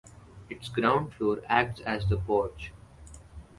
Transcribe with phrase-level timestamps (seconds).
[0.49, 2.71] Its ground floor acts as the porch.